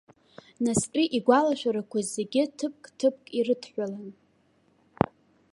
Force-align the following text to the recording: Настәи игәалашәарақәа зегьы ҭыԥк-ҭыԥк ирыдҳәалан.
Настәи 0.63 1.07
игәалашәарақәа 1.17 1.99
зегьы 2.13 2.43
ҭыԥк-ҭыԥк 2.57 3.25
ирыдҳәалан. 3.37 4.09